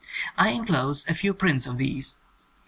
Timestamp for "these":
1.77-2.15